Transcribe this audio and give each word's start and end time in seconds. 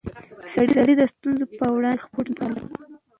سړی 0.75 0.93
د 0.97 1.01
ستونزو 1.13 1.45
په 1.57 1.65
وړاندې 1.75 2.03
خپل 2.05 2.25
هوډ 2.27 2.37
نه 2.55 2.63
بایلي 2.69 2.97